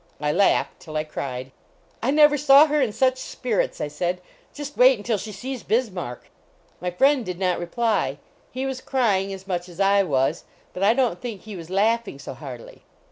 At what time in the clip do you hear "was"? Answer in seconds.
8.65-8.81, 10.01-10.43, 11.55-11.69